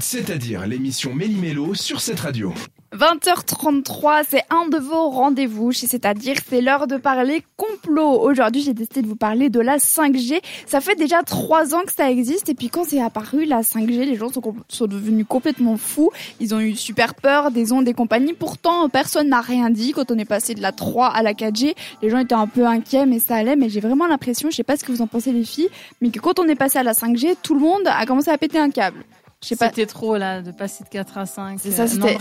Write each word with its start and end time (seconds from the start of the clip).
C'est-à-dire 0.00 0.66
l'émission 0.66 1.14
Méli-Mélo 1.14 1.74
sur 1.74 2.00
cette 2.00 2.18
radio. 2.18 2.52
20h33, 2.92 4.24
c'est 4.28 4.42
un 4.50 4.66
de 4.66 4.78
vos 4.78 5.10
rendez-vous 5.10 5.70
C'est-à-dire 5.70 6.38
c'est 6.48 6.60
l'heure 6.60 6.88
de 6.88 6.96
parler 6.96 7.44
complot. 7.56 8.20
Aujourd'hui, 8.20 8.62
j'ai 8.62 8.74
décidé 8.74 9.02
de 9.02 9.06
vous 9.06 9.14
parler 9.14 9.48
de 9.48 9.60
la 9.60 9.76
5G. 9.76 10.40
Ça 10.66 10.80
fait 10.80 10.96
déjà 10.96 11.22
trois 11.22 11.72
ans 11.76 11.82
que 11.86 11.92
ça 11.92 12.10
existe 12.10 12.48
et 12.48 12.54
puis 12.54 12.68
quand 12.68 12.82
c'est 12.82 13.00
apparu, 13.00 13.44
la 13.44 13.60
5G, 13.60 14.06
les 14.06 14.16
gens 14.16 14.30
sont, 14.32 14.86
devenus 14.88 15.24
complètement 15.28 15.76
fous. 15.76 16.10
Ils 16.40 16.52
ont 16.52 16.58
eu 16.58 16.74
super 16.74 17.14
peur 17.14 17.52
des 17.52 17.70
ondes 17.70 17.84
des 17.84 17.94
compagnies. 17.94 18.32
Pourtant, 18.32 18.88
personne 18.88 19.28
n'a 19.28 19.40
rien 19.40 19.70
dit. 19.70 19.92
Quand 19.92 20.10
on 20.10 20.18
est 20.18 20.24
passé 20.24 20.54
de 20.54 20.62
la 20.62 20.72
3 20.72 21.06
à 21.06 21.22
la 21.22 21.32
4G, 21.32 21.76
les 22.02 22.10
gens 22.10 22.18
étaient 22.18 22.34
un 22.34 22.48
peu 22.48 22.66
inquiets, 22.66 23.06
mais 23.06 23.20
ça 23.20 23.36
allait. 23.36 23.54
Mais 23.54 23.68
j'ai 23.68 23.80
vraiment 23.80 24.08
l'impression, 24.08 24.50
je 24.50 24.56
sais 24.56 24.64
pas 24.64 24.76
ce 24.76 24.82
que 24.82 24.90
vous 24.90 25.00
en 25.02 25.06
pensez 25.06 25.30
les 25.30 25.44
filles, 25.44 25.70
mais 26.00 26.10
que 26.10 26.18
quand 26.18 26.40
on 26.40 26.48
est 26.48 26.56
passé 26.56 26.80
à 26.80 26.82
la 26.82 26.94
5G, 26.94 27.36
tout 27.40 27.54
le 27.54 27.60
monde 27.60 27.82
a 27.86 28.04
commencé 28.04 28.30
à 28.30 28.36
péter 28.36 28.58
un 28.58 28.70
câble. 28.70 29.04
C'était 29.42 29.86
trop 29.86 30.18
là 30.18 30.42
de 30.42 30.50
passer 30.50 30.84
de 30.84 30.90
4 30.90 31.16
à 31.16 31.24
5. 31.24 31.58
C'est 31.62 31.70
ça, 31.70 31.86
c'était 31.86 32.18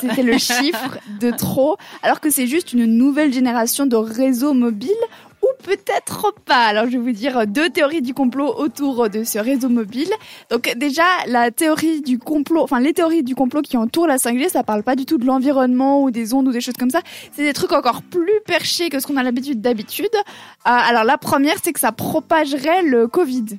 C'était 0.00 0.22
le 0.22 0.38
chiffre 0.38 0.98
de 1.20 1.30
trop, 1.36 1.76
alors 2.02 2.20
que 2.20 2.30
c'est 2.30 2.46
juste 2.46 2.72
une 2.72 2.86
nouvelle 2.86 3.32
génération 3.32 3.86
de 3.86 3.96
réseaux 3.96 4.54
mobiles 4.54 4.90
ou 5.42 5.46
peut-être 5.64 6.32
pas. 6.44 6.66
Alors 6.66 6.84
je 6.84 6.92
vais 6.92 6.98
vous 6.98 7.10
dire 7.10 7.44
deux 7.48 7.70
théories 7.70 8.02
du 8.02 8.14
complot 8.14 8.54
autour 8.56 9.10
de 9.10 9.24
ce 9.24 9.40
réseau 9.40 9.68
mobile. 9.68 10.10
Donc 10.48 10.72
déjà 10.76 11.02
la 11.26 11.50
théorie 11.50 12.02
du 12.02 12.20
complot, 12.20 12.62
enfin 12.62 12.78
les 12.78 12.92
théories 12.92 13.24
du 13.24 13.34
complot 13.34 13.62
qui 13.62 13.76
entourent 13.76 14.06
la 14.06 14.18
5G, 14.18 14.50
ça 14.50 14.62
parle 14.62 14.84
pas 14.84 14.94
du 14.94 15.06
tout 15.06 15.18
de 15.18 15.26
l'environnement 15.26 16.04
ou 16.04 16.12
des 16.12 16.34
ondes 16.34 16.46
ou 16.46 16.52
des 16.52 16.60
choses 16.60 16.76
comme 16.78 16.90
ça. 16.90 17.00
C'est 17.32 17.42
des 17.42 17.52
trucs 17.52 17.72
encore 17.72 18.02
plus 18.02 18.40
perchés 18.46 18.90
que 18.90 19.00
ce 19.00 19.08
qu'on 19.08 19.16
a 19.16 19.24
l'habitude 19.24 19.60
d'habitude. 19.60 20.14
Euh, 20.14 20.20
alors 20.64 21.02
la 21.02 21.18
première 21.18 21.56
c'est 21.62 21.72
que 21.72 21.80
ça 21.80 21.90
propagerait 21.90 22.82
le 22.84 23.08
Covid. 23.08 23.58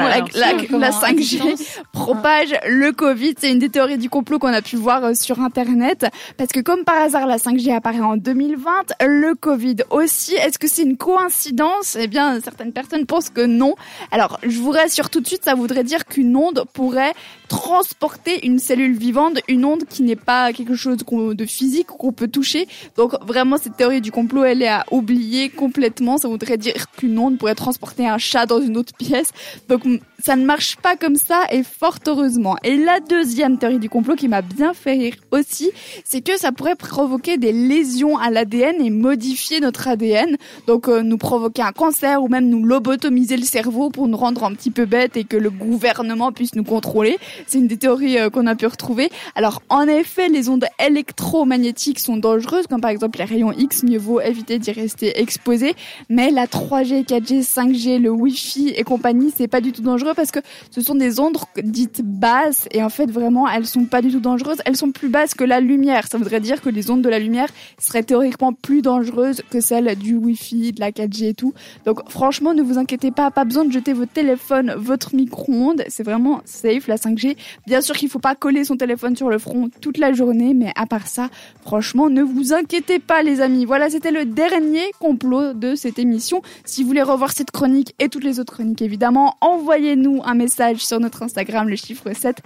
Voilà, 0.00 0.24
la, 0.34 0.78
la, 0.78 0.90
5G 0.90 1.80
propage 1.92 2.54
le 2.68 2.92
Covid. 2.92 3.34
C'est 3.38 3.50
une 3.50 3.58
des 3.58 3.68
théories 3.68 3.98
du 3.98 4.08
complot 4.08 4.38
qu'on 4.38 4.52
a 4.52 4.62
pu 4.62 4.76
voir 4.76 5.04
euh, 5.04 5.14
sur 5.14 5.40
Internet. 5.40 6.06
Parce 6.36 6.50
que 6.50 6.60
comme 6.60 6.84
par 6.84 6.96
hasard, 6.96 7.26
la 7.26 7.36
5G 7.36 7.74
apparaît 7.74 8.00
en 8.00 8.16
2020, 8.16 8.70
le 9.02 9.34
Covid 9.34 9.76
aussi. 9.90 10.34
Est-ce 10.34 10.58
que 10.58 10.68
c'est 10.68 10.82
une 10.82 10.96
coïncidence? 10.96 11.96
Eh 11.98 12.06
bien, 12.06 12.40
certaines 12.40 12.72
personnes 12.72 13.06
pensent 13.06 13.30
que 13.30 13.44
non. 13.44 13.74
Alors, 14.10 14.38
je 14.42 14.58
vous 14.58 14.70
rassure 14.70 15.10
tout 15.10 15.20
de 15.20 15.26
suite, 15.26 15.44
ça 15.44 15.54
voudrait 15.54 15.84
dire 15.84 16.04
qu'une 16.04 16.36
onde 16.36 16.64
pourrait 16.72 17.12
transporter 17.48 18.46
une 18.46 18.58
cellule 18.58 18.96
vivante, 18.96 19.38
une 19.46 19.64
onde 19.64 19.84
qui 19.84 20.02
n'est 20.02 20.16
pas 20.16 20.52
quelque 20.52 20.74
chose 20.74 20.96
de 20.96 21.44
physique 21.44 21.88
qu'on 21.88 22.12
peut 22.12 22.28
toucher. 22.28 22.66
Donc, 22.96 23.12
vraiment, 23.26 23.58
cette 23.58 23.76
théorie 23.76 24.00
du 24.00 24.10
complot, 24.10 24.44
elle 24.44 24.62
est 24.62 24.68
à 24.68 24.84
oublier 24.90 25.50
complètement. 25.50 26.16
Ça 26.16 26.28
voudrait 26.28 26.56
dire 26.56 26.90
qu'une 26.96 27.18
onde 27.18 27.38
pourrait 27.38 27.54
transporter 27.54 28.08
un 28.08 28.18
chat 28.18 28.46
dans 28.46 28.60
une 28.60 28.76
autre 28.76 28.94
pièce. 28.96 29.32
Donc, 29.68 29.81
ça 30.18 30.36
ne 30.36 30.44
marche 30.44 30.76
pas 30.76 30.96
comme 30.96 31.16
ça 31.16 31.42
et 31.50 31.62
fort 31.64 31.98
heureusement. 32.06 32.56
Et 32.62 32.76
la 32.76 33.00
deuxième 33.00 33.58
théorie 33.58 33.80
du 33.80 33.88
complot 33.88 34.14
qui 34.14 34.28
m'a 34.28 34.42
bien 34.42 34.72
fait 34.72 34.92
rire 34.92 35.14
aussi, 35.32 35.70
c'est 36.04 36.20
que 36.20 36.38
ça 36.38 36.52
pourrait 36.52 36.76
provoquer 36.76 37.38
des 37.38 37.52
lésions 37.52 38.16
à 38.18 38.30
l'ADN 38.30 38.80
et 38.80 38.90
modifier 38.90 39.60
notre 39.60 39.88
ADN. 39.88 40.36
Donc 40.66 40.88
euh, 40.88 41.02
nous 41.02 41.18
provoquer 41.18 41.62
un 41.62 41.72
cancer 41.72 42.22
ou 42.22 42.28
même 42.28 42.48
nous 42.48 42.64
lobotomiser 42.64 43.36
le 43.36 43.42
cerveau 43.42 43.90
pour 43.90 44.06
nous 44.06 44.16
rendre 44.16 44.44
un 44.44 44.54
petit 44.54 44.70
peu 44.70 44.84
bêtes 44.84 45.16
et 45.16 45.24
que 45.24 45.36
le 45.36 45.50
gouvernement 45.50 46.30
puisse 46.30 46.54
nous 46.54 46.64
contrôler. 46.64 47.18
C'est 47.46 47.58
une 47.58 47.66
des 47.66 47.76
théories 47.76 48.18
euh, 48.18 48.30
qu'on 48.30 48.46
a 48.46 48.54
pu 48.54 48.66
retrouver. 48.66 49.10
Alors 49.34 49.62
en 49.68 49.88
effet, 49.88 50.28
les 50.28 50.48
ondes 50.48 50.66
électromagnétiques 50.78 51.98
sont 51.98 52.16
dangereuses, 52.16 52.68
comme 52.68 52.80
par 52.80 52.90
exemple 52.90 53.18
les 53.18 53.24
rayons 53.24 53.52
X, 53.52 53.82
mieux 53.82 53.98
vaut 53.98 54.20
éviter 54.20 54.58
d'y 54.60 54.70
rester 54.70 55.20
exposé. 55.20 55.74
Mais 56.08 56.30
la 56.30 56.46
3G, 56.46 57.04
4G, 57.04 57.42
5G, 57.42 57.98
le 57.98 58.10
Wi-Fi 58.10 58.72
et 58.76 58.84
compagnie, 58.84 59.32
c'est 59.36 59.48
pas 59.48 59.60
du 59.60 59.71
tout 59.72 59.82
dangereux 59.82 60.12
parce 60.14 60.30
que 60.30 60.40
ce 60.70 60.80
sont 60.80 60.94
des 60.94 61.20
ondes 61.20 61.36
dites 61.62 62.02
basses 62.02 62.68
et 62.70 62.82
en 62.82 62.88
fait 62.88 63.10
vraiment 63.10 63.48
elles 63.48 63.66
sont 63.66 63.84
pas 63.84 64.02
du 64.02 64.10
tout 64.10 64.20
dangereuses. 64.20 64.58
Elles 64.64 64.76
sont 64.76 64.92
plus 64.92 65.08
basses 65.08 65.34
que 65.34 65.44
la 65.44 65.60
lumière. 65.60 66.06
Ça 66.10 66.18
voudrait 66.18 66.40
dire 66.40 66.60
que 66.60 66.68
les 66.68 66.90
ondes 66.90 67.02
de 67.02 67.08
la 67.08 67.18
lumière 67.18 67.48
seraient 67.78 68.02
théoriquement 68.02 68.52
plus 68.52 68.82
dangereuses 68.82 69.42
que 69.50 69.60
celles 69.60 69.96
du 69.96 70.16
Wi-Fi, 70.16 70.72
de 70.72 70.80
la 70.80 70.90
4G 70.90 71.28
et 71.28 71.34
tout. 71.34 71.54
Donc 71.84 72.08
franchement 72.10 72.54
ne 72.54 72.62
vous 72.62 72.78
inquiétez 72.78 73.10
pas, 73.10 73.30
pas 73.30 73.44
besoin 73.44 73.64
de 73.64 73.72
jeter 73.72 73.92
votre 73.92 74.12
téléphone, 74.12 74.74
votre 74.76 75.14
micro-ondes. 75.14 75.84
C'est 75.88 76.02
vraiment 76.02 76.40
safe 76.44 76.86
la 76.86 76.96
5G. 76.96 77.36
Bien 77.66 77.80
sûr 77.80 77.96
qu'il 77.96 78.08
faut 78.08 78.18
pas 78.18 78.34
coller 78.34 78.64
son 78.64 78.76
téléphone 78.76 79.16
sur 79.16 79.28
le 79.28 79.38
front 79.38 79.70
toute 79.80 79.98
la 79.98 80.12
journée, 80.12 80.54
mais 80.54 80.72
à 80.76 80.86
part 80.86 81.06
ça, 81.06 81.28
franchement 81.62 82.10
ne 82.10 82.22
vous 82.22 82.52
inquiétez 82.52 82.98
pas 82.98 83.22
les 83.22 83.40
amis. 83.40 83.64
Voilà 83.64 83.90
c'était 83.90 84.10
le 84.10 84.24
dernier 84.24 84.90
complot 84.98 85.52
de 85.54 85.74
cette 85.74 85.98
émission. 85.98 86.42
Si 86.64 86.82
vous 86.82 86.88
voulez 86.88 87.02
revoir 87.02 87.32
cette 87.32 87.50
chronique 87.50 87.94
et 87.98 88.08
toutes 88.08 88.24
les 88.24 88.40
autres 88.40 88.54
chroniques 88.54 88.82
évidemment, 88.82 89.36
envoyez-nous 89.52 90.22
un 90.24 90.34
message 90.34 90.78
sur 90.84 91.00
notre 91.00 91.22
Instagram, 91.22 91.68
le 91.68 91.76
chiffre 91.76 92.12
7 92.12 92.38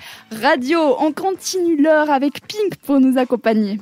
radio. 0.43 0.97
On 0.99 1.13
continue 1.13 1.81
l'heure 1.81 2.11
avec 2.11 2.41
Pink 2.47 2.77
pour 2.85 3.01
nous 3.01 3.19
accompagner. 3.19 3.81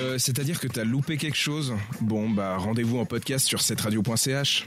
Euh, 0.00 0.16
C'est-à-dire 0.18 0.58
que 0.58 0.66
t'as 0.66 0.84
loupé 0.84 1.16
quelque 1.16 1.36
chose? 1.36 1.74
Bon, 2.00 2.28
bah 2.30 2.56
rendez-vous 2.56 2.98
en 2.98 3.04
podcast 3.04 3.46
sur 3.46 3.60
7radio.ch. 3.60 4.60